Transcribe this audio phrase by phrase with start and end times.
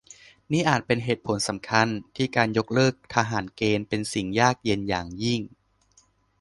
[0.51, 5.41] นี่อาจเป็นเหตุผลสำคัญที่การยกเลิกทหารเกณฑ์เป็นสิ่งยากเย็นอย่างยิ่ง